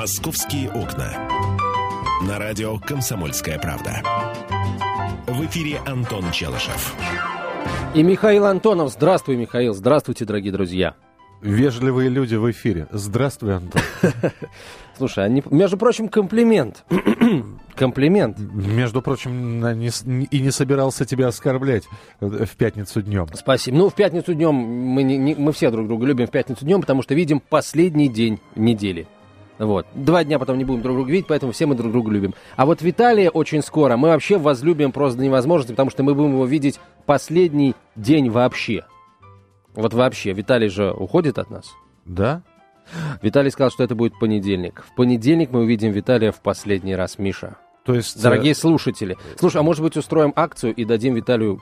[0.00, 1.28] «Московские окна».
[2.26, 4.00] На радио «Комсомольская правда».
[5.26, 6.94] В эфире Антон Челышев.
[7.94, 8.92] И Михаил Антонов.
[8.92, 9.74] Здравствуй, Михаил.
[9.74, 10.94] Здравствуйте, дорогие друзья.
[11.42, 12.88] Вежливые люди в эфире.
[12.90, 13.82] Здравствуй, Антон.
[14.96, 16.86] Слушай, они, между прочим, комплимент.
[17.74, 18.38] комплимент.
[18.38, 19.90] Между прочим, не,
[20.24, 21.84] и не собирался тебя оскорблять
[22.20, 23.26] в пятницу днем.
[23.34, 23.76] Спасибо.
[23.76, 26.80] Ну, в пятницу днем мы, не, не, мы все друг друга любим в пятницу днем,
[26.80, 29.06] потому что видим последний день недели.
[29.60, 29.86] Вот.
[29.94, 32.34] Два дня потом не будем друг друга видеть, поэтому все мы друг друга любим.
[32.56, 36.32] А вот Виталия очень скоро мы вообще возлюбим просто до невозможности, потому что мы будем
[36.32, 38.86] его видеть последний день вообще.
[39.74, 41.74] Вот вообще, Виталий же уходит от нас.
[42.06, 42.42] Да?
[43.20, 44.82] Виталий сказал, что это будет понедельник.
[44.90, 47.58] В понедельник мы увидим Виталия в последний раз, Миша.
[47.84, 48.20] То есть...
[48.20, 48.56] Дорогие э...
[48.56, 49.18] слушатели.
[49.38, 51.60] Слушай, а может быть устроим акцию и дадим Виталию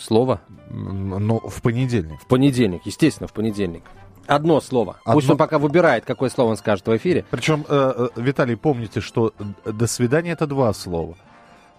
[0.00, 0.40] слово?
[0.70, 2.18] Ну, в понедельник.
[2.18, 3.82] В понедельник, естественно, в понедельник.
[4.26, 4.98] Одно слово.
[5.04, 5.14] Одно...
[5.14, 7.24] Пусть он пока выбирает, какое слово он скажет в эфире.
[7.30, 9.32] Причем, э, э, Виталий, помните, что
[9.64, 11.16] «до свидания»— это два слова.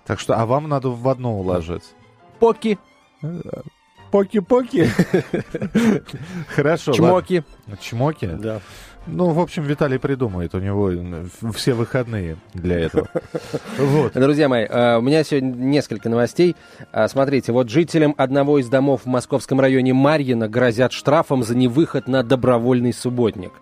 [0.05, 1.91] Так что, а вам надо в одно уложиться.
[2.39, 2.77] Поки.
[3.21, 3.41] Э,
[4.11, 4.89] Поки-поки.
[6.55, 6.93] Хорошо.
[6.93, 7.43] Чмоки.
[7.81, 8.27] Чмоки?
[8.27, 8.61] Да.
[9.07, 10.91] Ну, в общем, Виталий придумает, у него
[11.53, 13.09] все выходные для этого.
[13.77, 14.13] Вот.
[14.13, 16.55] Друзья мои, э, у меня сегодня несколько новостей.
[16.91, 22.07] Э, смотрите, вот жителям одного из домов в московском районе Марьино грозят штрафом за невыход
[22.07, 23.53] на добровольный субботник.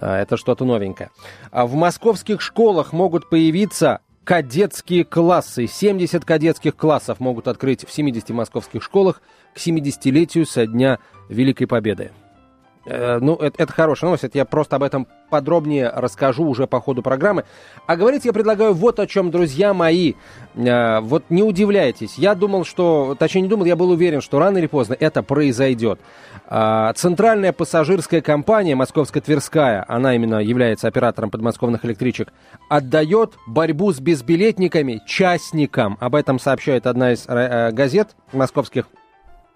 [0.00, 1.10] Э, это что-то новенькое.
[1.50, 5.66] А в московских школах могут появиться кадетские классы.
[5.66, 9.20] 70 кадетских классов могут открыть в 70 московских школах
[9.54, 12.10] к 70-летию со дня Великой Победы.
[12.86, 17.02] Э, ну, это, это хорошая новость, я просто об этом подробнее расскажу уже по ходу
[17.02, 17.44] программы.
[17.86, 20.14] А говорить я предлагаю вот о чем, друзья мои.
[20.54, 24.58] Э, вот не удивляйтесь, я думал, что, точнее не думал, я был уверен, что рано
[24.58, 25.98] или поздно это произойдет.
[26.48, 32.32] Э, центральная пассажирская компания Московско-Тверская, она именно является оператором подмосковных электричек,
[32.70, 35.96] отдает борьбу с безбилетниками частникам.
[36.00, 38.86] Об этом сообщает одна из газет московских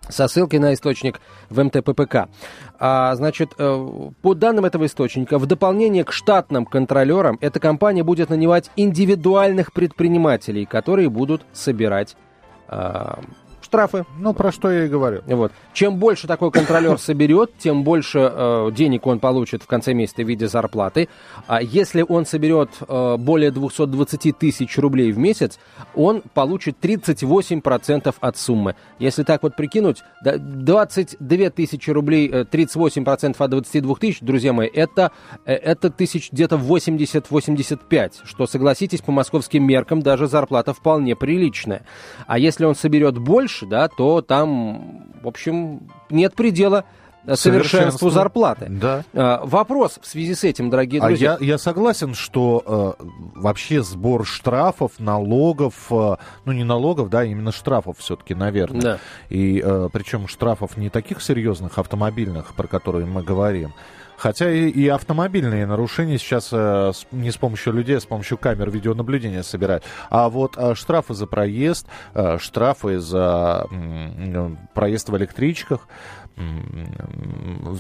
[0.08, 2.28] со ссылкой на источник в МТППК.
[2.78, 8.30] А, значит, э, по данным этого источника, в дополнение к штатным контролерам, эта компания будет
[8.30, 12.16] нанимать индивидуальных предпринимателей, которые будут собирать
[12.68, 13.20] а,
[13.70, 14.04] штрафы.
[14.18, 15.22] Ну, про что я и говорю.
[15.26, 15.52] Вот.
[15.72, 20.28] Чем больше такой контролер соберет, тем больше э, денег он получит в конце месяца в
[20.28, 21.08] виде зарплаты.
[21.46, 25.60] А если он соберет э, более 220 тысяч рублей в месяц,
[25.94, 28.74] он получит 38% от суммы.
[28.98, 35.12] Если так вот прикинуть, 22 тысячи рублей, 38% от 22 тысяч, друзья мои, это,
[35.44, 41.86] э, это тысяч где-то 80-85, что, согласитесь, по московским меркам даже зарплата вполне приличная.
[42.26, 46.84] А если он соберет больше, больше, да, то там, в общем, нет предела
[47.34, 48.66] совершенству зарплаты.
[48.70, 49.04] Да.
[49.12, 51.36] А, вопрос в связи с этим, дорогие друзья.
[51.38, 53.04] А я, я согласен, что э,
[53.34, 56.16] вообще сбор штрафов, налогов, э,
[56.46, 58.80] ну не налогов, да, именно штрафов все-таки, наверное.
[58.80, 58.98] Да.
[59.28, 63.74] И э, причем штрафов не таких серьезных автомобильных, про которые мы говорим.
[64.20, 68.36] Хотя и, и автомобильные нарушения сейчас э, с, не с помощью людей, а с помощью
[68.36, 69.82] камер видеонаблюдения собирают.
[70.10, 75.88] А вот э, штрафы за проезд, э, штрафы за э, проезд в электричках,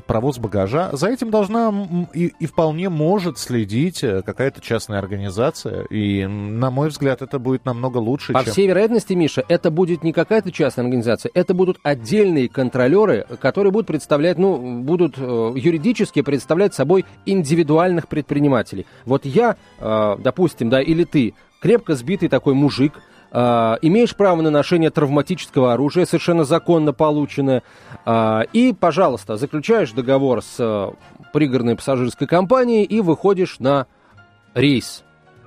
[0.06, 0.90] провоз багажа.
[0.92, 1.72] За этим должна
[2.14, 5.84] и, и вполне может следить э, какая-то частная организация.
[5.84, 8.32] И, на мой взгляд, это будет намного лучше.
[8.32, 8.52] По чем...
[8.52, 13.86] всей вероятности, Миша, это будет не какая-то частная организация, это будут отдельные контролеры, которые будут
[13.86, 18.86] представлять, ну, будут э, юридически представлять собой индивидуальных предпринимателей.
[19.04, 22.94] Вот я, э, допустим, да, или ты, крепко сбитый такой мужик,
[23.30, 27.62] э, имеешь право на ношение травматического оружия, совершенно законно полученное,
[28.04, 30.90] э, и, пожалуйста, заключаешь договор с э,
[31.32, 33.86] пригородной пассажирской компанией и выходишь на
[34.54, 35.04] рейс,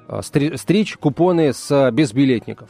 [0.07, 2.69] э, стричь купоны с безбилетников.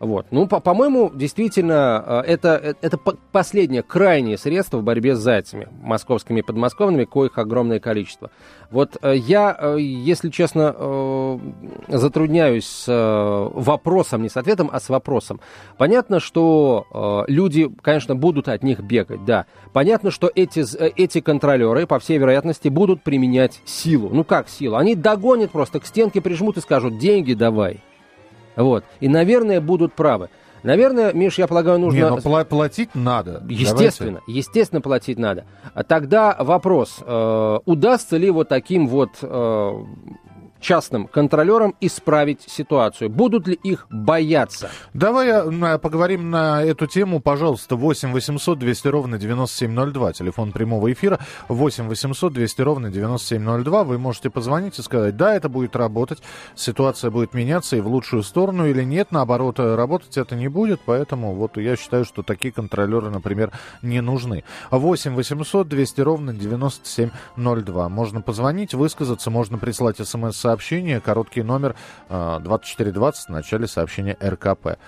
[0.00, 0.26] Вот.
[0.30, 2.98] Ну, по- по-моему, действительно, э, это, э, это
[3.32, 8.30] последнее крайнее средство в борьбе с зайцами, московскими и подмосковными, коих огромное количество.
[8.70, 11.38] Вот э, я, если честно,
[11.88, 15.40] затрудняюсь с вопросом, не с ответом, а с вопросом.
[15.78, 19.46] Понятно, что люди, конечно, будут от них бегать, да.
[19.72, 20.64] Понятно, что эти,
[21.00, 24.10] эти контролеры, по всей вероятности, будут применять силу.
[24.12, 24.76] Ну, как силу?
[24.76, 27.80] Они догонят просто, к стенке прижмут и скажут, деньги давай.
[28.58, 28.84] Вот.
[29.00, 30.28] И, наверное, будут правы.
[30.64, 31.96] Наверное, Миш, я полагаю, нужно...
[31.96, 33.42] Не, но платить надо.
[33.48, 34.32] Естественно, Давайте.
[34.32, 35.44] естественно, платить надо.
[35.72, 39.72] А тогда вопрос, э, удастся ли вот таким вот э,
[40.60, 43.10] частным контролерам исправить ситуацию?
[43.10, 44.70] Будут ли их бояться?
[44.94, 47.76] Давай э, поговорим на эту тему, пожалуйста.
[47.76, 51.18] 8 800 200 ровно 9702, телефон прямого эфира.
[51.48, 53.84] 8 800 200 ровно 9702.
[53.84, 56.18] Вы можете позвонить и сказать, да, это будет работать,
[56.54, 59.12] ситуация будет меняться и в лучшую сторону или нет.
[59.12, 63.52] Наоборот, работать это не будет, поэтому вот я считаю, что такие контролеры, например,
[63.82, 64.44] не нужны.
[64.70, 67.88] 8 800 200 ровно 9702.
[67.88, 70.00] Можно позвонить, высказаться, можно прислать
[70.48, 71.76] смс-сообщение, короткий номер
[72.08, 74.78] 2420 в начале сообщения РКП.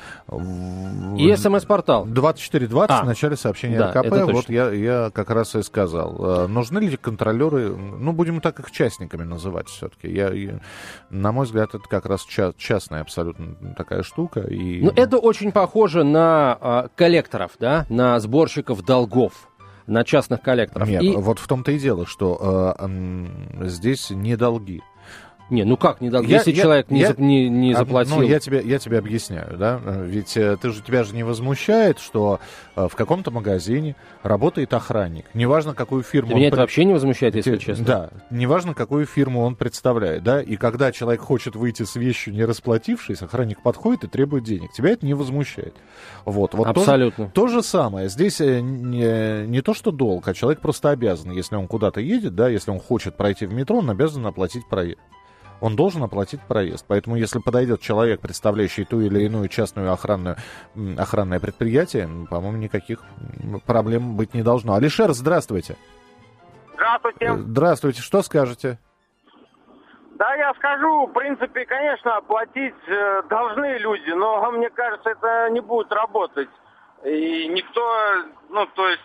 [1.18, 2.06] И смс-портал.
[2.06, 4.32] 2420 а, в начале сообщения да, РКП.
[4.32, 6.44] Вот я, я как раз и сказал.
[6.44, 10.08] Э, нужны ли контролеры, ну, будем так их частниками называть все-таки.
[10.08, 10.60] Я, я,
[11.10, 14.40] на мой взгляд, это как раз ча- частная абсолютно такая штука.
[14.40, 14.82] И...
[14.82, 19.50] Ну, это очень похоже на э, коллекторов, да, на сборщиков долгов
[19.90, 20.88] на частных коллекторов.
[20.88, 21.10] Нет, и...
[21.16, 24.82] вот в том-то и дело, что э, э, здесь не долги.
[25.50, 26.32] Не, ну как не долги?
[26.32, 28.16] Если я, человек не, я, за, не, не заплатил...
[28.16, 29.80] Ну, я тебе, я тебе объясняю, да?
[29.84, 32.38] Ведь э, ты же, тебя же не возмущает, что
[32.76, 35.26] э, в каком-то магазине работает охранник.
[35.34, 36.30] Неважно, какую фирму...
[36.30, 37.84] Да меня это вообще не возмущает, если Те, честно.
[37.84, 40.40] Да, неважно, какую фирму он представляет, да?
[40.40, 44.72] И когда человек хочет выйти с вещью, не расплатившись, охранник подходит и требует денег.
[44.72, 45.74] Тебя это не возмущает.
[46.24, 47.26] Вот, вот Абсолютно.
[47.26, 48.08] То, то же самое.
[48.08, 52.36] Здесь э, не, не то, что долг, а человек просто обязан, если он куда-то едет,
[52.36, 54.98] да, если он хочет пройти в метро, он обязан оплатить проезд
[55.60, 56.84] он должен оплатить проезд.
[56.88, 60.36] Поэтому если подойдет человек, представляющий ту или иную частную охранную,
[60.98, 63.00] охранное предприятие, по-моему, никаких
[63.66, 64.74] проблем быть не должно.
[64.74, 65.76] Алишер, здравствуйте.
[66.74, 67.24] Здравствуйте.
[67.26, 68.02] Э, здравствуйте.
[68.02, 68.78] Что скажете?
[70.20, 75.60] Да, я скажу, в принципе, конечно, оплатить э, должны люди, но мне кажется, это не
[75.60, 76.48] будет работать.
[77.04, 77.82] И никто,
[78.50, 79.00] ну, то есть,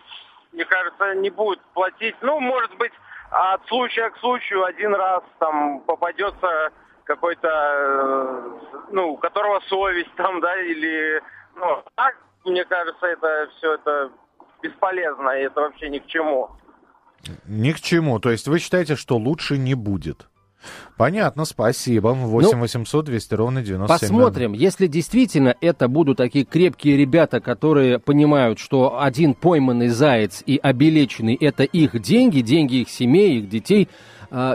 [0.52, 2.16] мне кажется, не будет платить.
[2.22, 2.92] Ну, может быть,
[3.30, 6.72] от случая к случаю один раз там попадется
[7.04, 8.50] какой-то, э,
[8.92, 11.22] ну, которого совесть там, да, или,
[11.56, 14.12] ну, так, мне кажется, это все это
[14.62, 16.50] бесполезно, и это вообще ни к чему.
[17.46, 18.20] Ни к чему.
[18.20, 20.28] То есть вы считаете, что лучше не будет?
[20.98, 22.10] Понятно, спасибо.
[22.10, 24.10] 8 800 200 ровно 97.
[24.10, 30.58] Посмотрим, если действительно это будут такие крепкие ребята, которые понимают, что один пойманный заяц и
[30.62, 33.90] обелеченный это их деньги, деньги их семей, их детей–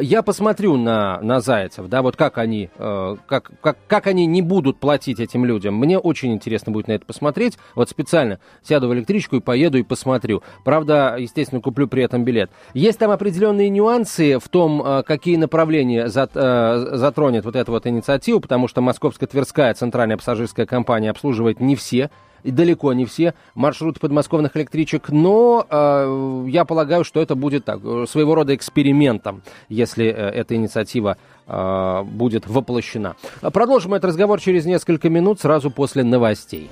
[0.03, 4.43] я посмотрю на, на зайцев, да, вот как они, э, как, как, как они не
[4.43, 5.75] будут платить этим людям.
[5.75, 7.57] Мне очень интересно будет на это посмотреть.
[7.75, 10.43] Вот специально сяду в электричку и поеду и посмотрю.
[10.65, 12.51] Правда, естественно, куплю при этом билет.
[12.75, 17.87] Есть там определенные нюансы в том, э, какие направления зат, э, затронет вот эта вот
[17.87, 22.11] инициатива, потому что Московская Тверская центральная пассажирская компания обслуживает не все
[22.43, 27.81] и далеко не все маршруты подмосковных электричек, но э, я полагаю, что это будет так,
[28.09, 31.17] своего рода экспериментом, если э, эта инициатива
[31.47, 33.17] э, будет воплощена.
[33.41, 36.71] Продолжим этот разговор через несколько минут, сразу после новостей.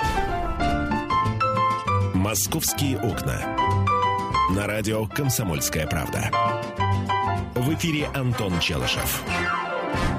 [2.15, 3.41] «Московские окна».
[4.55, 6.31] На радио «Комсомольская правда».
[7.55, 9.23] В эфире Антон Челышев.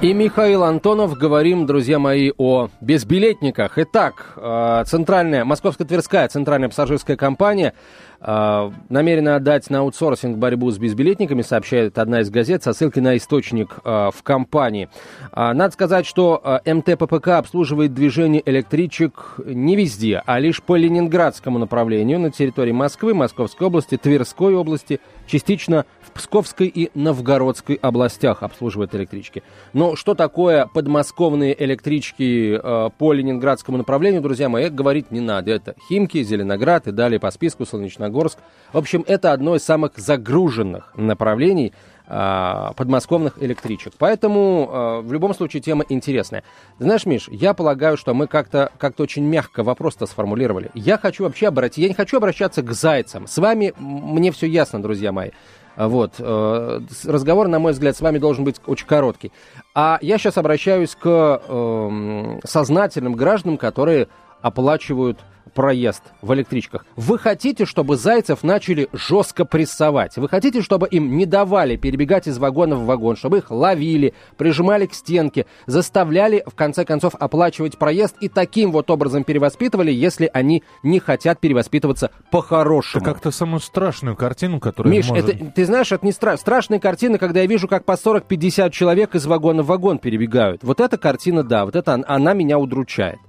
[0.01, 3.77] И Михаил Антонов говорим, друзья мои, о безбилетниках.
[3.77, 7.73] Итак, э, центральная, Московско-Тверская центральная пассажирская компания
[8.21, 13.17] э, намерена отдать на аутсорсинг борьбу с безбилетниками, сообщает одна из газет со ссылкой на
[13.17, 14.87] источник э, в компании.
[15.35, 22.31] Надо сказать, что МТППК обслуживает движение электричек не везде, а лишь по ленинградскому направлению на
[22.31, 29.43] территории Москвы, Московской области, Тверской области, частично в Псковской и Новгородской областях обслуживает электрички.
[29.73, 35.51] Но что такое подмосковные электрички э, по ленинградскому направлению, друзья мои, говорить не надо.
[35.51, 38.39] Это Химки, Зеленоград и далее по списку Солнечногорск.
[38.73, 41.73] В общем, это одно из самых загруженных направлений
[42.07, 43.93] э, подмосковных электричек.
[43.97, 46.43] Поэтому э, в любом случае тема интересная.
[46.79, 50.71] Знаешь, Миш, я полагаю, что мы как-то как очень мягко вопрос-то сформулировали.
[50.73, 53.27] Я хочу вообще обратить, я не хочу обращаться к зайцам.
[53.27, 55.31] С вами мне все ясно, друзья мои.
[55.79, 56.15] Вот.
[56.19, 59.31] Э, разговор, на мой взгляд, с вами должен быть очень короткий.
[59.73, 64.09] А я сейчас обращаюсь к э, сознательным гражданам, которые
[64.41, 65.19] оплачивают
[65.53, 66.85] проезд в электричках.
[66.95, 70.17] Вы хотите, чтобы зайцев начали жестко прессовать?
[70.17, 74.85] Вы хотите, чтобы им не давали перебегать из вагона в вагон, чтобы их ловили, прижимали
[74.85, 80.63] к стенке, заставляли, в конце концов, оплачивать проезд и таким вот образом перевоспитывали, если они
[80.83, 83.03] не хотят перевоспитываться по-хорошему?
[83.03, 85.29] Это как-то самую страшную картину, которую Миш, может...
[85.29, 86.37] это, ты знаешь, это не стра...
[86.37, 90.63] страшная картина, когда я вижу, как по 40-50 человек из вагона в вагон перебегают.
[90.63, 93.19] Вот эта картина, да, вот это она меня удручает.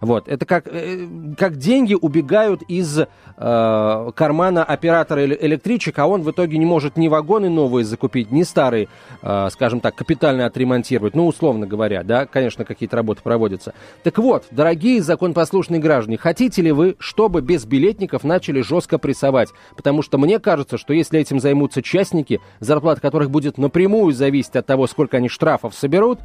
[0.00, 1.06] Вот, это как, э,
[1.38, 3.06] как деньги убегают из э,
[4.14, 8.88] кармана оператора электричек, а он в итоге не может ни вагоны новые закупить, ни старые,
[9.22, 11.14] э, скажем так, капитально отремонтировать.
[11.14, 13.72] Ну, условно говоря, да, конечно, какие-то работы проводятся.
[14.02, 19.48] Так вот, дорогие законопослушные граждане, хотите ли вы, чтобы безбилетников начали жестко прессовать?
[19.76, 24.66] Потому что мне кажется, что если этим займутся частники, зарплата которых будет напрямую зависеть от
[24.66, 26.18] того, сколько они штрафов соберут,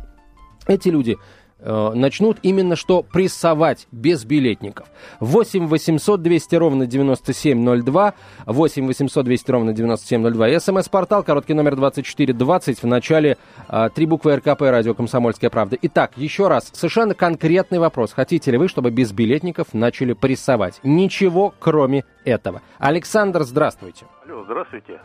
[0.68, 1.18] эти люди
[1.62, 4.88] начнут именно что прессовать без билетников.
[5.20, 8.14] 8 800 200 ровно 9702,
[8.46, 10.60] 8 800 200 ровно 9702.
[10.60, 13.38] СМС-портал, короткий номер 2420, в начале
[13.70, 15.78] э, три буквы РКП, радио «Комсомольская правда».
[15.82, 18.14] Итак, еще раз, совершенно конкретный вопрос.
[18.14, 20.80] Хотите ли вы, чтобы без билетников начали прессовать?
[20.84, 22.62] Ничего, кроме этого.
[22.78, 24.06] Александр, здравствуйте.
[24.26, 25.02] Алло, здравствуйте.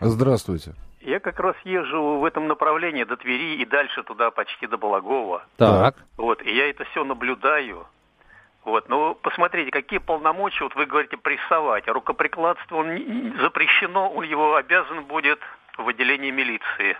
[0.00, 0.74] Здравствуйте.
[1.00, 5.44] Я как раз езжу в этом направлении до Твери и дальше туда почти до Балагова.
[5.56, 5.96] Так.
[6.16, 7.86] Вот, и я это все наблюдаю.
[8.64, 14.56] Вот, ну, посмотрите, какие полномочия, вот вы говорите, прессовать, а рукоприкладство он запрещено, он его
[14.56, 15.38] обязан будет
[15.78, 16.98] в отделении милиции.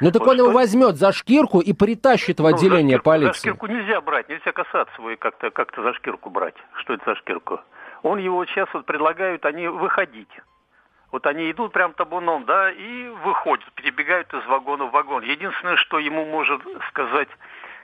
[0.00, 0.44] Ну так вот он что?
[0.44, 3.32] его возьмет за шкирку и притащит в отделение ну, за шкирку, полиции.
[3.32, 6.54] За шкирку нельзя брать, нельзя касаться его и как-то как за шкирку брать.
[6.74, 7.60] Что это за шкирку?
[8.02, 10.30] Он его сейчас вот предлагают, они выходить.
[11.12, 15.22] Вот они идут прям табуном, да, и выходят, перебегают из вагона в вагон.
[15.22, 17.28] Единственное, что ему может сказать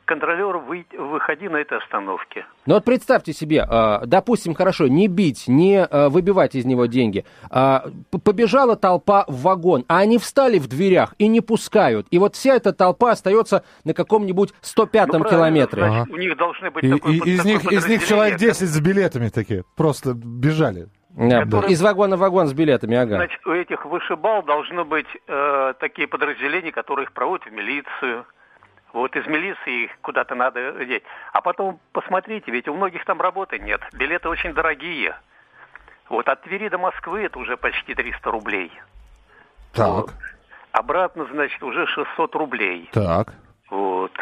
[0.07, 2.47] контролер, вы, выходи на этой остановке.
[2.65, 7.27] Ну вот представьте себе, а, допустим, хорошо, не бить, не а, выбивать из него деньги.
[7.51, 7.85] А,
[8.25, 12.07] побежала толпа в вагон, а они встали в дверях и не пускают.
[12.11, 15.83] И вот вся эта толпа остается на каком-нибудь 105-м ну, километре.
[15.83, 16.13] Значит, ага.
[16.15, 19.29] у них должны быть и, такой, и, из, них, из них человек 10 с билетами
[19.29, 20.89] такие, просто бежали.
[21.19, 21.73] Да, которые...
[21.73, 23.17] Из вагона в вагон с билетами, ага.
[23.17, 28.25] Значит, у этих вышибал должны быть э, такие подразделения, которые их проводят в милицию.
[28.93, 31.03] Вот из милиции их куда-то надо деть.
[31.33, 33.81] А потом посмотрите, ведь у многих там работы нет.
[33.93, 35.17] Билеты очень дорогие.
[36.09, 38.71] Вот от Твери до Москвы это уже почти 300 рублей.
[39.73, 39.87] Так.
[39.89, 40.11] Вот.
[40.71, 42.89] Обратно, значит, уже 600 рублей.
[42.93, 43.35] Так.
[43.71, 44.13] Вот.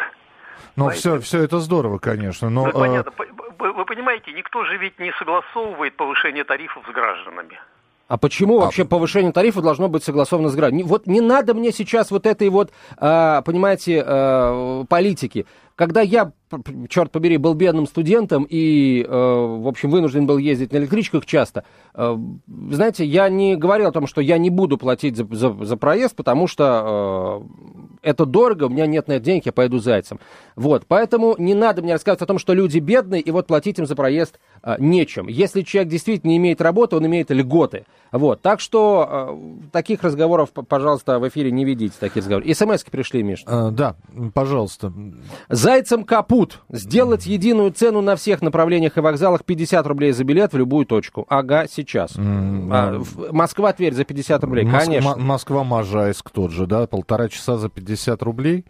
[0.75, 2.49] Ну, все, все это здорово, конечно.
[2.49, 3.11] Но, ну, понятно.
[3.19, 3.23] Э
[3.59, 7.59] вы понимаете, никто же ведь не согласовывает повышение тарифов с гражданами.
[8.07, 8.65] А почему а...
[8.65, 10.87] вообще повышение тарифа должно быть согласовано с гражданами?
[10.87, 15.45] Вот не надо мне сейчас вот этой вот, а, понимаете, а, политики.
[15.77, 16.31] Когда я,
[16.89, 21.65] черт побери, был бедным студентом и, э, в общем, вынужден был ездить на электричках часто,
[21.93, 22.17] э,
[22.71, 26.15] знаете, я не говорил о том, что я не буду платить за, за, за проезд,
[26.15, 27.43] потому что
[28.01, 30.19] э, это дорого, у меня нет на это денег, я пойду зайцем.
[30.55, 33.85] Вот, поэтому не надо мне рассказывать о том, что люди бедные, и вот платить им
[33.85, 34.39] за проезд
[34.79, 35.27] нечем.
[35.27, 37.85] Если человек действительно имеет работы, он имеет льготы.
[38.11, 42.53] Вот, так что э, таких разговоров, пожалуйста, в эфире не ведите, такие разговоры.
[42.53, 43.43] смс пришли, Миш.
[43.45, 43.95] А, да,
[44.33, 44.93] пожалуйста.
[45.49, 46.61] Зайцам капут.
[46.69, 51.25] Сделать единую цену на всех направлениях и вокзалах 50 рублей за билет в любую точку.
[51.29, 52.15] Ага, сейчас.
[52.15, 55.15] Mm, а, Москва-Тверь за 50 рублей, Моск- конечно.
[55.17, 56.87] Москва-Можайск тот же, да?
[56.87, 58.65] Полтора часа за 50 рублей.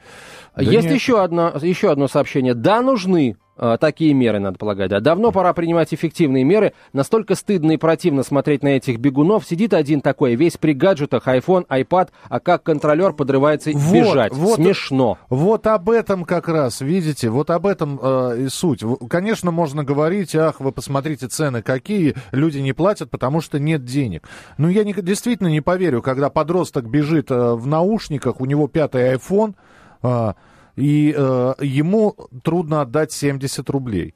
[0.56, 2.54] Да Есть еще одно, еще одно сообщение.
[2.54, 3.38] Да, нужны
[3.80, 4.90] такие меры, надо полагать.
[4.90, 5.00] Да.
[5.00, 6.74] Давно пора принимать эффективные меры.
[6.94, 9.46] Настолько стыдно и противно смотреть на этих бегунов.
[9.46, 14.34] Сидит один такой, весь при гаджетах, iPhone, iPad, а как контролер подрывается вот, бежать.
[14.34, 15.18] Вот, Смешно.
[15.30, 18.84] Вот об этом как раз, видите, вот об этом э, и суть.
[19.10, 24.28] Конечно, можно говорить, ах, вы посмотрите цены какие, люди не платят, потому что нет денег.
[24.58, 29.16] Но я не, действительно не поверю, когда подросток бежит э, в наушниках, у него пятый
[29.16, 29.56] iPhone,
[30.04, 30.34] э,
[30.78, 34.14] и э, ему трудно отдать 70 рублей.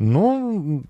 [0.00, 0.84] Ну,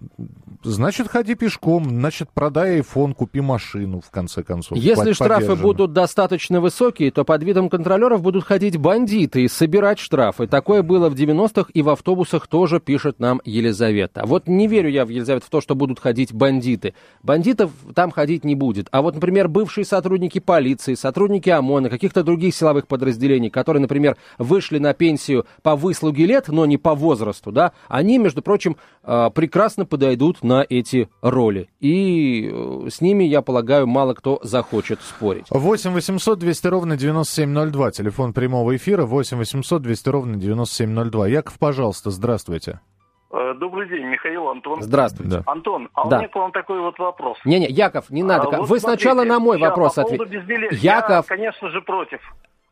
[0.63, 4.77] значит, ходи пешком, значит, продай iPhone, купи машину, в конце концов.
[4.77, 10.47] Если штрафы будут достаточно высокие, то под видом контролеров будут ходить бандиты и собирать штрафы.
[10.47, 14.25] Такое было в 90-х и в автобусах тоже, пишет нам Елизавета.
[14.27, 16.93] Вот не верю я в Елизавета в то, что будут ходить бандиты.
[17.23, 18.89] Бандитов там ходить не будет.
[18.91, 24.79] А вот, например, бывшие сотрудники полиции, сотрудники ОМОНа, каких-то других силовых подразделений, которые, например, вышли
[24.79, 28.77] на пенсию по выслуге лет, но не по возрасту, да, они, между прочим,
[29.35, 31.69] прекрасно подойдут на эти роли.
[31.81, 35.47] И э, с ними, я полагаю, мало кто захочет спорить.
[35.51, 37.91] 8 800 200 ровно 9702.
[37.93, 41.29] Телефон прямого эфира 8 800 200 ровно 9702.
[41.29, 42.81] Яков, пожалуйста, здравствуйте.
[43.31, 44.83] Э, добрый день, Михаил, Антон.
[44.83, 45.31] Здравствуйте.
[45.31, 45.43] Да.
[45.47, 46.17] Антон, а да.
[46.17, 47.37] у меня к вам такой вот вопрос.
[47.45, 48.45] Не-не, Яков, не надо.
[48.45, 50.39] А, вот Вы смотрите, сначала на мой вопрос ответьте.
[50.71, 51.31] Яков.
[51.31, 52.21] Я, конечно же, против.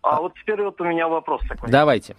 [0.03, 1.71] А, а вот теперь вот у меня вопрос такой.
[1.71, 2.17] Давайте.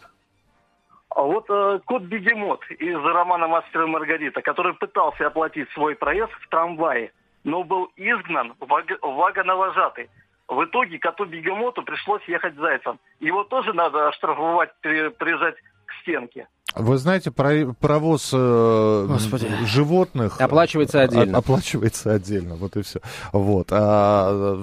[1.10, 6.32] А вот э, кот Бегемот из романа «Мастер и Маргарита», который пытался оплатить свой проезд
[6.34, 7.12] в трамвае,
[7.44, 10.10] но был изгнан ваг- вагоновожатый.
[10.48, 13.00] В итоге коту Бегемоту пришлось ехать зайцем.
[13.20, 16.48] Его тоже надо оштрафовать, при- прижать к стенке.
[16.80, 19.48] Вы знаете, про, провоз э, Господи.
[19.66, 20.40] животных...
[20.40, 21.38] Оплачивается отдельно.
[21.38, 23.00] оплачивается отдельно, вот и все.
[23.32, 23.68] Вот.
[23.72, 24.56] А,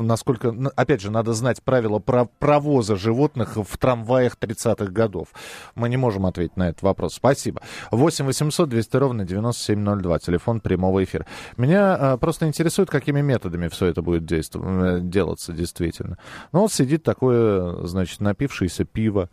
[0.00, 0.54] насколько...
[0.76, 5.28] Опять же, надо знать правила про провоза животных в трамваях 30-х годов.
[5.74, 7.14] Мы не можем ответить на этот вопрос.
[7.14, 7.62] Спасибо.
[7.90, 11.26] 8 800 200 ровно 9702, телефон прямого эфира.
[11.56, 16.18] Меня а, просто интересует, какими методами все это будет действ- э, делаться действительно.
[16.52, 19.28] Ну, вот сидит такое, значит, напившееся пиво,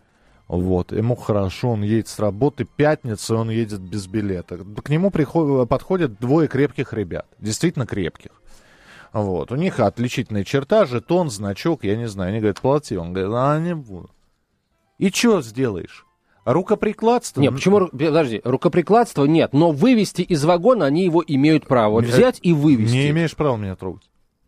[0.47, 4.57] вот, ему хорошо, он едет с работы, пятница, он едет без билета.
[4.57, 8.31] К нему приход- подходят двое крепких ребят, действительно крепких.
[9.11, 12.29] Вот, у них отличительная черта, жетон, значок, я не знаю.
[12.31, 12.97] Они говорят, плати.
[12.97, 14.09] Он говорит, а не буду.
[14.97, 16.05] И что сделаешь?
[16.43, 17.41] Рукоприкладство?
[17.41, 21.93] Нет, почему, подожди, рукоприкладство нет, но вывести из вагона они его имеют право.
[21.93, 22.93] Вот Не- взять и вывести.
[22.93, 24.03] Не имеешь права меня трогать.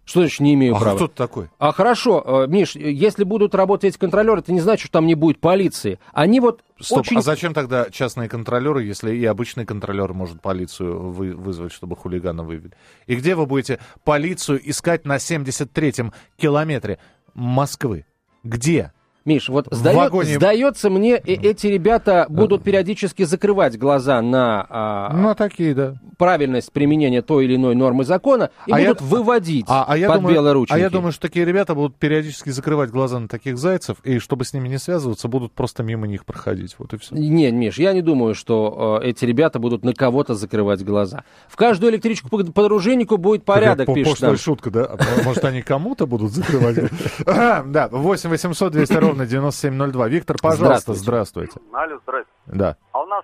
[0.08, 0.96] Что значит не имею А права?
[0.96, 1.50] кто ты такой?
[1.60, 5.16] А хорошо, э, Миш, если будут работать эти контролеры, это не значит, что там не
[5.16, 6.00] будет полиции.
[6.14, 7.18] Они вот Стоп, очень...
[7.18, 12.44] а зачем тогда частные контролеры, если и обычный контролер может полицию вы- вызвать, чтобы хулигана
[12.44, 12.72] вывели?
[13.06, 17.00] И где вы будете полицию искать на 73-м километре
[17.34, 18.06] Москвы?
[18.46, 18.94] Где?
[19.28, 25.12] Миш, вот сдает- вагоне- сдается мне, э- эти ребята будут периодически закрывать глаза на а,
[25.14, 25.96] Ну, такие, да.
[26.18, 30.08] правильность применения той или иной нормы закона и А я- будут выводить А, а я
[30.08, 30.74] под думаю, белоручники.
[30.78, 34.46] а я думаю, что такие ребята будут периодически закрывать глаза на таких зайцев, и чтобы
[34.46, 36.76] с ними не связываться, будут просто мимо них проходить.
[36.80, 37.14] Вот и все.
[37.14, 41.24] Нет, Миш, я не думаю, что э, эти ребята будут на кого-то закрывать глаза.
[41.50, 44.86] В каждую электричку по, по оружейнику будет порядок, пишет Пошлая шутка, да?
[44.86, 46.78] А Может, они кому-то будут закрывать?
[47.26, 50.08] Да, 8 800 200 ровно 9702.
[50.08, 51.60] Виктор, пожалуйста, здравствуйте.
[51.74, 52.32] Алло, здрасте.
[52.46, 52.78] Да.
[52.92, 53.24] А у нас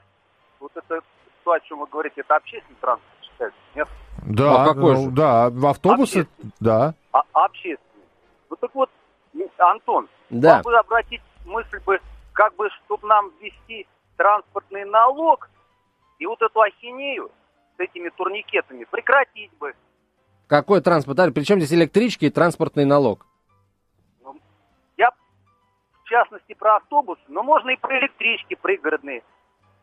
[0.59, 1.01] вот эта
[1.39, 3.59] ситуация, о чем вы говорите, это общественный транспорт считается?
[3.75, 3.87] Нет?
[4.25, 5.11] Да, А какой ну, же?
[5.11, 6.53] да, в автобусы, Общественный.
[6.59, 6.93] да.
[7.11, 8.05] А общественный.
[8.49, 8.89] Ну так вот,
[9.57, 10.61] Антон, Да.
[10.61, 11.99] бы обратить мысль бы,
[12.33, 15.49] как бы, чтобы нам ввести транспортный налог
[16.19, 17.31] и вот эту ахинею
[17.77, 19.73] с этими турникетами прекратить бы.
[20.47, 21.19] Какой транспорт?
[21.19, 23.25] А, Причем здесь электрички и транспортный налог?
[26.13, 29.23] Частности, про автобусы, но можно и про электрички пригородные.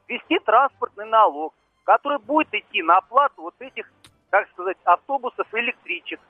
[0.06, 3.90] Ввести транспортный налог, который будет идти на оплату вот этих,
[4.30, 6.20] как сказать, автобусов и электричек.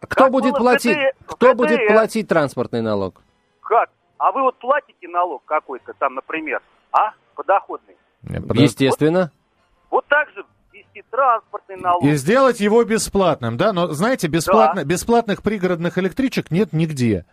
[0.00, 0.94] Кто Как будет платить?
[0.94, 1.12] ГДР?
[1.26, 3.22] Кто в будет платить транспортный налог?
[3.62, 3.88] Как?
[4.18, 6.60] А вы вот платите налог какой-то там, например,
[6.92, 7.12] а?
[7.34, 7.96] Подоходный.
[8.24, 9.32] Естественно.
[9.88, 12.04] Вот так же ввести транспортный налог.
[12.04, 13.72] И сделать его бесплатным, да?
[13.72, 17.24] Но, знаете, бесплатно, бесплатных пригородных электричек нет нигде.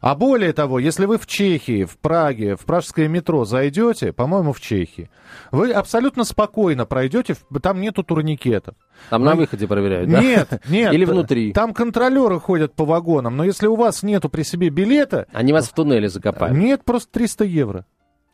[0.00, 4.60] А более того, если вы в Чехии, в Праге, в пражское метро зайдете, по-моему, в
[4.60, 5.10] Чехии,
[5.52, 8.74] вы абсолютно спокойно пройдете, там нету турникетов.
[9.10, 10.20] Там на выходе проверяют, да?
[10.20, 10.92] Нет, нет.
[10.92, 11.52] Или внутри.
[11.52, 15.68] Там контролеры ходят по вагонам, но если у вас нету при себе билета, Они вас
[15.68, 16.56] в туннеле закопают.
[16.56, 17.84] нет, просто 300 евро.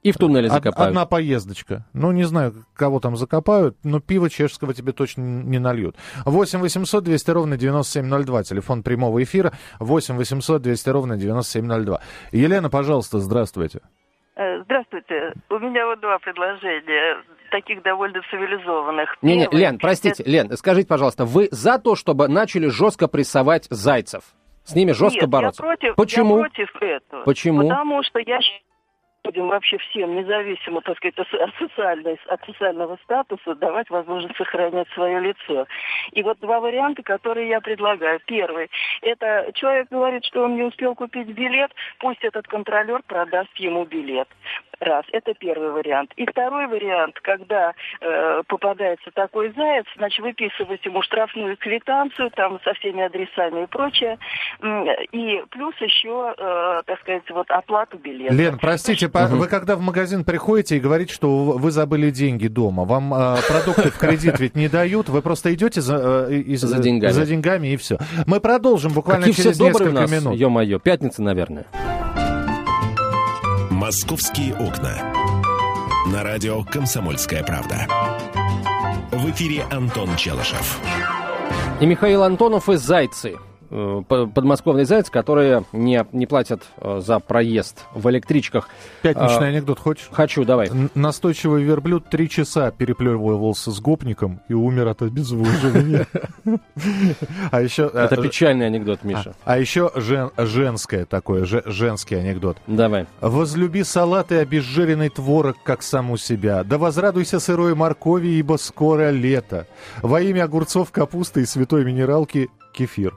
[0.03, 0.89] И в туннеле закопают.
[0.89, 1.85] Одна поездочка.
[1.93, 5.97] Ну, не знаю, кого там закопают, но пиво чешского тебе точно не нальют.
[6.25, 8.43] 8 800 200 ровно 9702.
[8.43, 9.53] Телефон прямого эфира.
[9.79, 12.01] 8 800 200 ровно 9702.
[12.33, 13.81] Елена, пожалуйста, здравствуйте.
[14.35, 15.35] Э, Здравствуйте.
[15.51, 19.17] У меня вот два предложения, таких довольно цивилизованных.
[19.21, 24.25] Не-не, Первое, Лен, простите, Лен, скажите, пожалуйста, вы за то, чтобы начали жестко прессовать зайцев?
[24.65, 25.63] С ними жестко Нет, бороться?
[25.63, 26.39] Я против, Почему?
[26.39, 27.23] Я против этого.
[27.25, 27.63] Почему?
[27.63, 28.63] Потому что я считаю,
[29.25, 35.21] будем вообще всем, независимо, так сказать, от социальной, от социального статуса, давать возможность сохранять свое
[35.21, 35.67] лицо.
[36.13, 38.21] И вот два варианта, которые я предлагаю.
[38.27, 38.71] Первый.
[39.01, 44.29] Это человек говорит, что он не успел купить билет, пусть этот контролер продаст ему билет.
[44.85, 45.05] Раз.
[45.13, 46.11] Это первый вариант.
[46.17, 52.75] И второй вариант, когда э, попадается такой заяц, значит, выписывать ему штрафную квитанцию, там, со
[52.75, 54.19] всеми адресами и прочее.
[55.13, 58.35] И плюс еще, э, так сказать, вот оплату билета.
[58.35, 62.49] Лен, простите, по- вы когда в магазин приходите и говорите, что у- вы забыли деньги
[62.49, 66.57] дома, вам э, продукты в кредит ведь не дают, вы просто идете за, э, и-
[66.57, 67.13] За деньгами.
[67.13, 67.99] за деньгами и все.
[68.27, 70.41] Мы продолжим буквально Какие через все добрые у несколько нас, минут.
[70.41, 71.67] ё-моё, пятница, наверное.
[73.83, 75.13] «Московские окна».
[76.07, 77.89] На радио «Комсомольская правда».
[79.11, 80.79] В эфире Антон Челышев.
[81.81, 83.39] И Михаил Антонов и Зайцы.
[83.73, 88.69] Э, по- Подмосковные зайцы, которые не, не платят э, за проезд в электричках.
[89.03, 90.09] Пятничный А, анекдот хочешь?
[90.13, 90.71] Хочу, давай.
[90.95, 96.07] Настойчивый верблюд три часа переплевывался с гопником и умер от обезвоживания.
[97.51, 97.91] А еще...
[97.93, 99.35] Это печальный анекдот, Миша.
[99.45, 102.59] А еще жен- женское такое, же- женский анекдот.
[102.67, 103.07] Давай.
[103.21, 106.65] Возлюби салат и обезжиренный творог, как саму себя.
[106.65, 109.67] Да возрадуйся сырой моркови, ибо скоро лето.
[110.03, 113.15] Во имя огурцов, капусты и святой минералки кефир.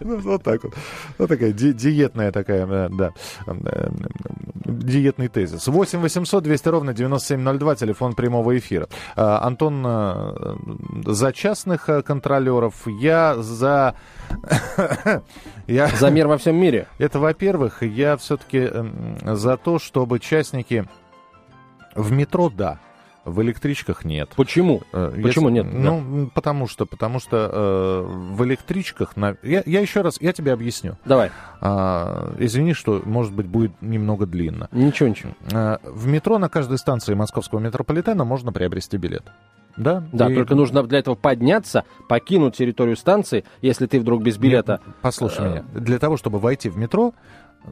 [0.00, 0.74] Ну, Вот так вот.
[1.18, 3.12] Вот такая ди- диетная такая, э, да.
[3.46, 3.88] Э,
[4.64, 5.66] диетный тезис.
[5.66, 8.88] 8 800 200 ровно 9702, телефон прямого эфира.
[9.16, 10.56] А, Антон, а,
[11.06, 13.94] за частных а, контролеров, я за...
[15.66, 15.88] я...
[15.88, 16.86] За мир во всем мире.
[16.98, 18.70] Это, во-первых, я все-таки
[19.24, 20.86] за то, чтобы частники
[21.94, 22.78] в метро, да,
[23.24, 24.30] в электричках нет.
[24.36, 24.82] Почему?
[24.92, 25.66] Э, Почему нет?
[25.70, 26.30] Ну, да.
[26.34, 29.16] потому что, потому что э, в электричках...
[29.16, 29.36] На...
[29.42, 30.96] Я, я еще раз, я тебе объясню.
[31.04, 31.30] Давай.
[31.60, 34.68] А, извини, что, может быть, будет немного длинно.
[34.72, 35.32] Ничего, ничего.
[35.52, 39.24] А, в метро на каждой станции московского метрополитена можно приобрести билет.
[39.76, 40.34] Да, да и...
[40.34, 44.80] только нужно для этого подняться, покинуть территорию станции, если ты вдруг без билета.
[44.84, 45.64] Нет, послушай меня.
[45.74, 47.14] Для того, чтобы войти в метро,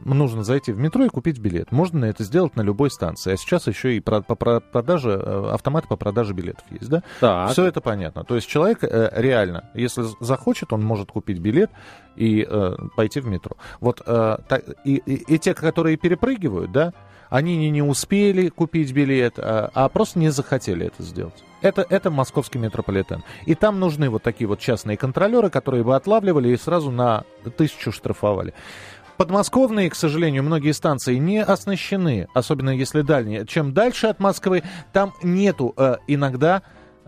[0.03, 1.71] нужно зайти в метро и купить билет.
[1.71, 3.33] Можно это сделать на любой станции.
[3.33, 7.03] А сейчас еще и про, по продаже, э, автомат по продаже билетов есть, да?
[7.19, 7.51] Так.
[7.51, 8.23] Все это понятно.
[8.23, 11.71] То есть человек э, реально, если захочет, он может купить билет
[12.15, 13.55] и э, пойти в метро.
[13.79, 16.93] Вот э, та, и, и, и те, которые перепрыгивают, да,
[17.31, 21.43] они не, не успели купить билет, а, а просто не захотели это сделать.
[21.61, 23.23] Это, это московский метрополитен.
[23.45, 27.23] И там нужны вот такие вот частные контролеры, которые бы отлавливали и сразу на
[27.57, 28.53] тысячу штрафовали.
[29.17, 33.45] Подмосковные, к сожалению, многие станции не оснащены, особенно если дальние.
[33.45, 36.63] Чем дальше от Москвы, там нету э, иногда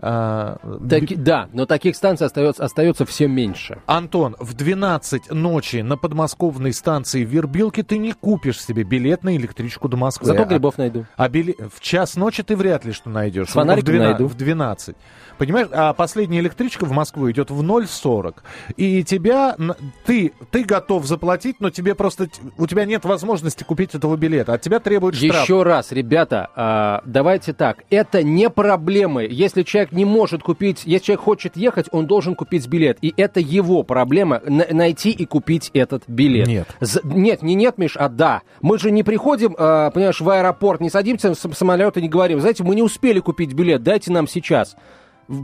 [0.06, 3.78] а, Таки, да, но таких станций остается, остается все меньше.
[3.86, 9.88] Антон, в 12 ночи на подмосковной станции Вербилки ты не купишь себе билет на электричку
[9.88, 10.26] до Москвы.
[10.26, 11.06] Зато грибов найду.
[11.16, 11.56] А билет...
[11.72, 13.48] в час ночи ты вряд ли что найдешь.
[13.48, 14.26] С фонариком в 12, найду.
[14.26, 14.96] В 12.
[15.38, 18.36] Понимаешь, а последняя электричка в Москву идет в 0,40.
[18.76, 19.56] И тебя,
[20.04, 24.54] ты, ты готов заплатить, но тебе просто, у тебя нет возможности купить этого билета.
[24.54, 25.42] От тебя требуют штраф.
[25.42, 27.84] Еще раз, ребята, а, давайте так.
[27.90, 29.26] Это не проблемы.
[29.30, 32.98] Если человек не может купить, если человек хочет ехать, он должен купить билет.
[33.02, 36.46] И это его проблема найти и купить этот билет.
[36.46, 36.68] Нет.
[36.80, 38.42] З- нет, не нет, Миш, а да.
[38.60, 42.40] Мы же не приходим, э, понимаешь, в аэропорт, не садимся в самолет и не говорим,
[42.40, 44.76] знаете, мы не успели купить билет, дайте нам сейчас.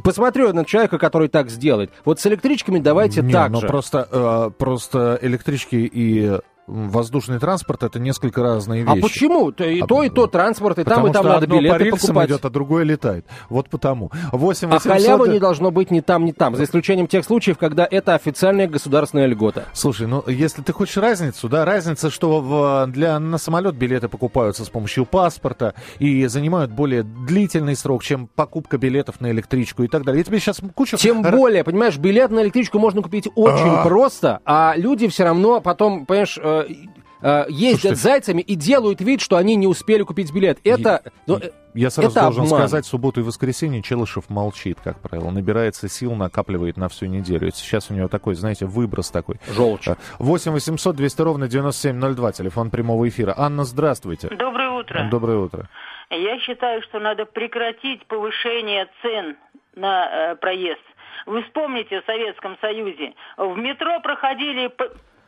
[0.05, 1.91] Посмотрю на человека, который так сделает.
[2.05, 3.67] Вот с электричками давайте не, так но же.
[3.67, 8.99] Просто, э, просто электрички и воздушный транспорт это несколько разные а вещи.
[8.99, 9.51] А почему?
[9.51, 12.29] И а, то, и то транспорт, и там, и там надо билеты по рельсам покупать.
[12.31, 13.27] идет, а другое летает.
[13.49, 14.11] Вот потому.
[14.33, 14.73] 8 800...
[14.73, 18.15] А халявы не должно быть ни там, ни там, за исключением тех случаев, когда это
[18.15, 19.65] официальная государственная льгота.
[19.73, 24.65] Слушай, ну если ты хочешь разницу, да, разница, что в, для, на самолет билеты покупаются
[24.65, 30.05] с помощью паспорта и занимают более длительный срок, чем покупка билетов на электричку и так
[30.05, 30.21] далее.
[30.21, 30.97] Я тебе сейчас кучу...
[30.97, 33.83] Тем более, понимаешь, билет на электричку можно купить очень а.
[33.83, 36.75] просто, а люди все равно потом, понимаешь, э,
[37.23, 40.59] э, ездят Слушайте, зайцами и делают вид, что они не успели купить билет.
[40.65, 41.03] Это...
[41.05, 41.41] Я, ну,
[41.75, 42.59] я сразу это должен обман.
[42.59, 45.31] сказать, субботу и воскресенье Челышев молчит, как правило.
[45.31, 47.51] Набирается сил, накапливает на всю неделю.
[47.53, 49.37] Сейчас у него такой, знаете, выброс такой.
[49.55, 49.89] Желчь.
[50.19, 53.35] 8 800 200 ровно 9702, телефон прямого эфира.
[53.37, 54.29] Анна, здравствуйте.
[54.29, 55.09] Доброе утро.
[55.11, 55.69] Доброе утро.
[56.11, 59.37] Я считаю, что надо прекратить повышение цен
[59.77, 60.81] на э, проезд.
[61.27, 63.15] Вы вспомните в Советском Союзе.
[63.37, 64.71] В метро проходили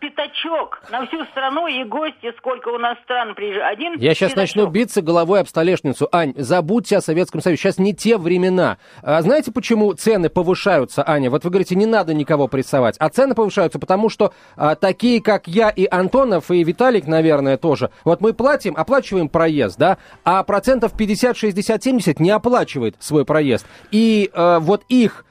[0.02, 3.78] пятачок на всю страну и гости, сколько у нас стран приезжают.
[3.78, 4.56] Один Я сейчас пятачок.
[4.56, 6.08] начну биться головой об столешницу.
[6.10, 7.62] Ань, забудьте о Советском Союзе.
[7.62, 8.78] Сейчас не те времена.
[9.02, 11.30] А знаете, почему цены повышаются, Аня?
[11.30, 12.96] Вот вы говорите, не надо никого прессовать.
[12.98, 17.90] А цены повышаются, потому что а, такие, как я и Антонов, и Виталик, наверное, тоже.
[18.04, 23.66] Вот мы платим, оплачиваем проезд, да, а процентов 50, 60, 70 не оплачивает свой проезд.
[23.92, 25.24] И а, вот их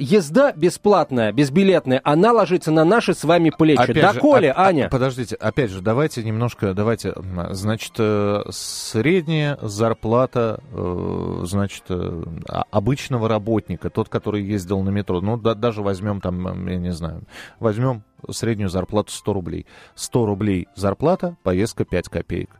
[0.00, 3.80] езда бесплатная, безбилетная, она ложится на наши с вами плечи.
[3.80, 4.88] Опять Доколе, а, Аня?
[4.88, 7.14] Подождите, опять же, давайте немножко, давайте,
[7.50, 12.22] значит, э, средняя зарплата, э, значит, э,
[12.70, 17.22] обычного работника, тот, который ездил на метро, ну, да, даже возьмем там, я не знаю,
[17.60, 19.66] возьмем среднюю зарплату 100 рублей.
[19.94, 22.50] 100 рублей зарплата, поездка 5 копеек.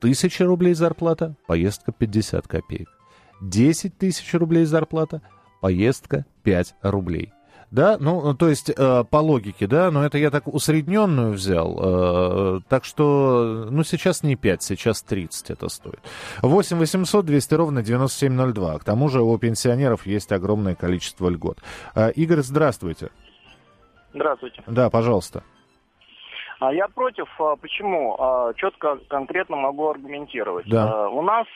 [0.00, 2.88] Тысяча рублей зарплата, поездка 50 копеек.
[3.40, 5.22] 10 тысяч рублей зарплата,
[5.60, 7.32] поездка 5 рублей.
[7.70, 11.78] Да, ну, то есть э, по логике, да, но это я так усредненную взял.
[11.80, 16.00] Э, так что, ну, сейчас не 5, сейчас 30 это стоит.
[16.42, 18.78] 8 800 200 ровно 9702.
[18.80, 21.60] К тому же у пенсионеров есть огромное количество льгот.
[21.94, 23.10] Э, Игорь, здравствуйте.
[24.12, 24.64] Здравствуйте.
[24.66, 25.44] Да, пожалуйста.
[25.44, 25.59] А
[26.68, 27.28] я против.
[27.40, 28.16] А, почему?
[28.18, 30.68] А, четко, конкретно могу аргументировать.
[30.68, 31.06] Да.
[31.06, 31.46] А, у нас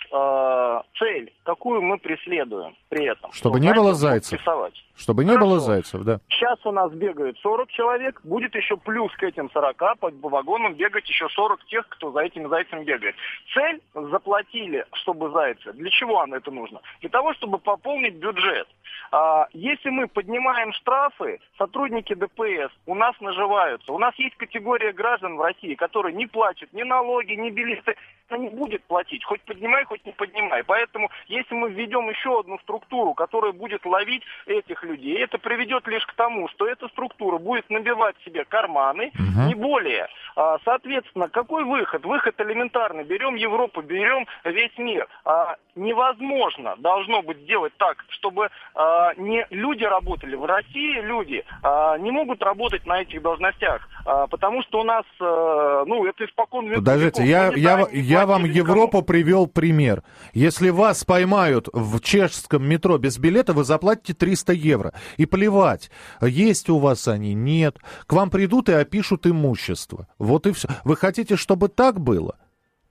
[0.99, 3.33] цель, какую мы преследуем при этом.
[3.33, 4.41] Чтобы не было зайцев.
[4.41, 4.75] Рисовать.
[4.97, 5.47] Чтобы не Хорошо.
[5.47, 6.21] было зайцев, да.
[6.29, 11.09] Сейчас у нас бегает 40 человек, будет еще плюс к этим 40, по, вагонам бегать
[11.09, 13.17] еще 40 тех, кто за этими зайцами бегает.
[13.53, 15.73] Цель заплатили, чтобы зайцы.
[15.73, 16.81] Для чего нам это нужно?
[17.01, 18.69] Для того, чтобы пополнить бюджет.
[19.11, 23.93] А, если мы поднимаем штрафы, сотрудники ДПС у нас наживаются.
[23.93, 27.95] У нас есть категория граждан в России, которые не платят ни налоги, ни билеты.
[28.31, 30.65] она не будет платить, хоть поднимай, хоть не поднимай.
[30.65, 36.07] Поэтому, если мы введем еще одну структуру, которая будет ловить этих людей, это приведет лишь
[36.07, 39.49] к тому, что эта структура будет набивать себе карманы, Мгм.
[39.49, 40.09] не более.
[40.37, 42.05] А, Соответственно, какой выход?
[42.05, 43.05] Выход элементарный.
[43.05, 45.07] Берем Европу, берем весь мир.
[45.25, 50.35] А, Невозможно должно быть сделать так, чтобы а, не люди работали.
[50.37, 51.45] В России люди
[51.99, 53.89] не могут работать на этих должностях,
[54.31, 56.85] потому что у нас, а, ну, это испокон веков.
[56.85, 60.03] Подождите, я, я, я вам Европу привел пример.
[60.35, 64.93] Если вас поймают в чешском метро без билета, вы заплатите 300 евро.
[65.17, 67.79] И плевать, есть у вас они, нет.
[68.07, 70.07] К вам придут и опишут имущество.
[70.19, 70.69] Вот и все.
[70.85, 72.37] Вы хотите, чтобы так было?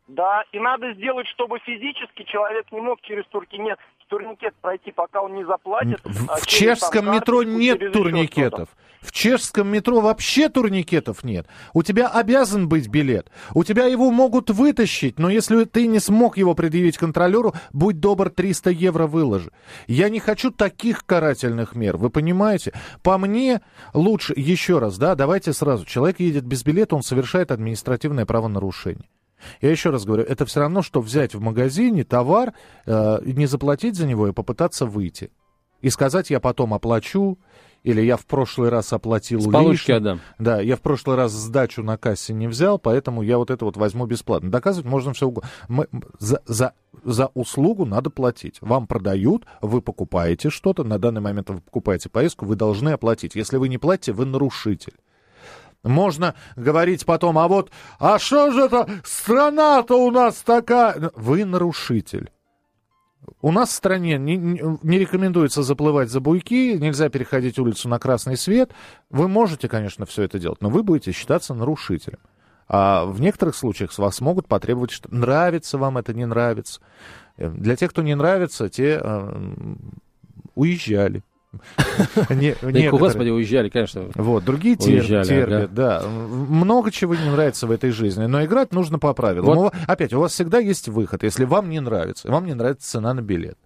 [0.08, 5.34] Да, и надо сделать, чтобы физически человек не мог через турникет, турникет пройти, пока он
[5.34, 6.02] не заплатит.
[6.04, 8.70] В, а в чешском там, метро нет турникетов.
[9.02, 11.48] В чешском метро вообще турникетов нет.
[11.74, 13.32] У тебя обязан быть билет.
[13.54, 18.30] У тебя его могут вытащить, но если ты не смог его предъявить контролеру, будь добр,
[18.30, 19.52] 300 евро выложи.
[19.88, 22.74] Я не хочу таких карательных мер, вы понимаете?
[23.04, 23.62] По мне
[23.94, 25.86] лучше, еще раз, да, давайте сразу.
[25.86, 29.10] Человек едет без билета, он совершает административное правонарушение.
[29.62, 32.54] Я еще раз говорю, это все равно, что взять в магазине товар,
[32.86, 35.32] э, не заплатить за него и попытаться выйти.
[35.82, 37.38] И сказать, я потом оплачу,
[37.84, 40.22] или я в прошлый раз оплатил С получки отдам.
[40.40, 43.76] Да, я в прошлый раз сдачу на кассе не взял, поэтому я вот это вот
[43.78, 44.50] возьму бесплатно.
[44.50, 45.50] Доказывать можно все угодно.
[45.68, 45.88] Мы-
[46.20, 48.58] за, за, за услугу надо платить.
[48.62, 53.36] Вам продают, вы покупаете что-то, на данный момент вы покупаете поездку, вы должны оплатить.
[53.36, 54.94] Если вы не платите, вы нарушитель.
[55.84, 57.70] Можно говорить потом, а вот,
[58.00, 61.12] а что же это страна-то у нас такая?
[61.16, 62.32] Вы нарушитель.
[63.42, 68.38] У нас в стране не, не- рекомендуется заплывать за буйки, нельзя переходить улицу на красный
[68.38, 68.72] свет.
[69.10, 72.20] Вы можете, конечно, все это делать, но вы будете считаться нарушителем.
[72.68, 76.80] А в некоторых случаях с вас могут потребовать, что нравится вам это, не нравится.
[77.38, 79.76] Для тех, кто не нравится, те э,
[80.56, 81.24] уезжали.
[82.30, 82.90] Не- Да и, некоторые.
[82.92, 84.10] господи, уезжали, конечно.
[84.16, 86.02] Вот, другие Уезжали, терпят, да.
[86.08, 89.56] Много чего не нравится в этой жизни, но играть нужно по правилам.
[89.56, 89.74] Вот.
[89.88, 92.30] Опять, у вас всегда есть выход, если вам не нравится.
[92.30, 93.58] Вам не нравится цена на билет.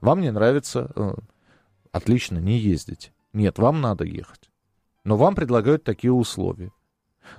[0.00, 0.90] Вам не нравится...
[0.94, 1.14] э,
[1.92, 3.12] Отлично, не ездите.
[3.32, 4.50] Нет, вам надо ехать.
[5.04, 6.72] Но вам предлагают такие условия.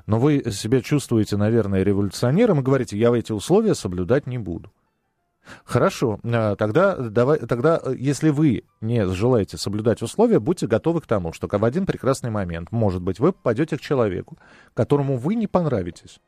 [0.05, 4.71] Но вы себя чувствуете, наверное, революционером и говорите, я эти условия соблюдать не буду.
[5.63, 11.07] Хорошо, э, тогда, давай, тогда, э, если вы не желаете соблюдать условия, будьте готовы к
[11.07, 14.37] тому, что в один прекрасный момент, может быть, вы попадете к человеку,
[14.73, 16.19] которому вы не понравитесь.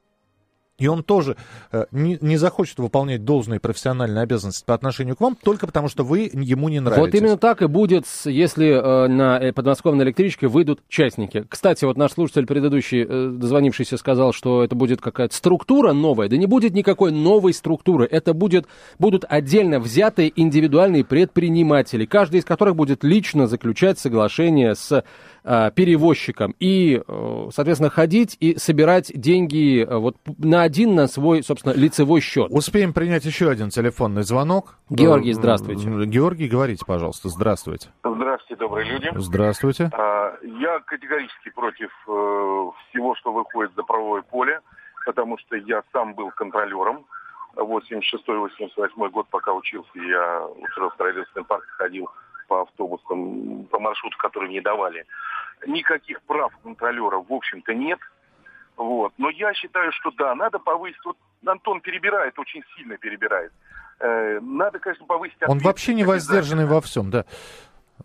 [0.80, 1.36] И он тоже
[1.72, 6.04] э, не, не захочет выполнять должные профессиональные обязанности по отношению к вам только потому, что
[6.04, 7.14] вы ему не нравитесь.
[7.14, 11.46] Вот именно так и будет, если э, на э, подмосковной электричке выйдут частники.
[11.50, 16.30] Кстати, вот наш слушатель предыдущий, дозвонившийся, сказал, что это будет какая-то структура новая.
[16.30, 18.08] Да не будет никакой новой структуры.
[18.10, 18.66] Это будет,
[18.98, 25.04] будут отдельно взятые индивидуальные предприниматели, каждый из которых будет лично заключать соглашение с
[25.44, 27.02] перевозчиком и,
[27.52, 32.48] соответственно, ходить и собирать деньги вот на один, на свой, собственно, лицевой счет.
[32.52, 34.76] Успеем принять еще один телефонный звонок.
[34.90, 35.84] Георгий, Э, здравствуйте.
[36.06, 37.30] Георгий, говорите, пожалуйста.
[37.30, 37.90] Здравствуйте.
[38.04, 39.10] Здравствуйте, добрые люди.
[39.16, 39.90] Здравствуйте.
[39.94, 42.12] А, Я категорически против э,
[42.90, 44.62] всего, что выходит за правовое поле,
[45.08, 47.06] потому что я сам был контролером.
[47.56, 50.42] 86-88 год, пока учился, я
[50.78, 52.08] в строительственный парк, ходил
[52.48, 55.06] по автобусам, по маршруту, которые мне давали.
[55.68, 58.00] Никаких прав контролера, в общем-то, нет.
[58.80, 59.12] Вот.
[59.18, 61.04] Но я считаю, что да, надо повысить.
[61.04, 63.52] Вот Антон перебирает, очень сильно перебирает.
[64.00, 67.26] Э, надо, конечно, повысить Он вообще не воздержанный во всем, да.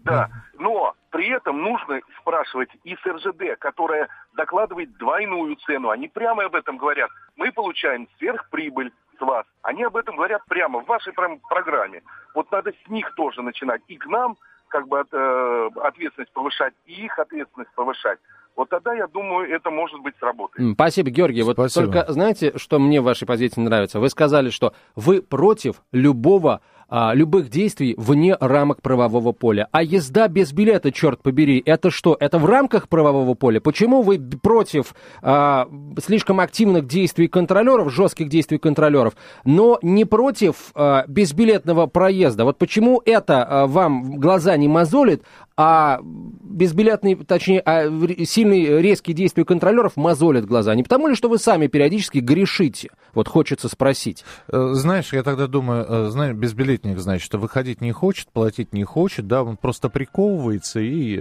[0.03, 5.91] да, но при этом нужно спрашивать и с РЖД, которая докладывает двойную цену.
[5.91, 7.09] Они прямо об этом говорят.
[7.37, 9.47] Мы получаем сверхприбыль с вас.
[9.63, 12.03] Они об этом говорят прямо в вашей прям программе.
[12.35, 13.83] Вот надо с них тоже начинать.
[13.87, 18.19] И к нам как бы от, э, ответственность повышать, и их ответственность повышать.
[18.57, 20.75] Вот тогда, я думаю, это может быть сработает.
[20.75, 21.43] Спасибо, Георгий.
[21.43, 21.87] Вот Спасибо.
[21.87, 23.99] только знаете, что мне в вашей позиции нравится?
[23.99, 29.69] Вы сказали, что вы против любого а, любых действий вне рамок правового поля.
[29.73, 32.17] А езда без билета, черт побери, это что?
[32.19, 33.61] Это в рамках правового поля?
[33.61, 35.69] Почему вы против а,
[36.03, 42.45] слишком активных действий контролеров, жестких действий контролеров, но не против а, безбилетного проезда?
[42.45, 45.23] Вот почему это а, вам глаза не мозолит,
[45.57, 47.85] а безбилетные, точнее, а
[48.25, 50.75] сильные резкие действия контролеров мозолят глаза?
[50.75, 52.91] Не потому ли, что вы сами периодически грешите?
[53.15, 54.25] Вот хочется спросить.
[54.53, 58.73] Э, знаешь, я тогда думаю, э, знаешь, безбилетный 18-летних, значит, а выходить не хочет, платить
[58.73, 61.21] не хочет, да, он просто приковывается и,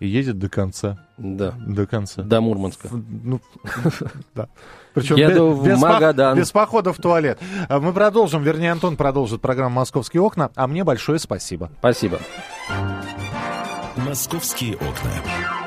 [0.00, 0.98] и едет до конца.
[1.16, 1.54] Да.
[1.66, 2.22] До конца.
[2.22, 2.88] До Мурманска.
[2.88, 3.40] Ф, ну,
[4.34, 4.48] да.
[4.94, 6.36] Причем Еду без, в Магадан.
[6.36, 7.38] Без похода в туалет.
[7.68, 11.70] А мы продолжим, вернее, Антон продолжит программу «Московские окна», а мне большое спасибо.
[11.78, 12.18] Спасибо.
[13.96, 15.61] «Московские окна».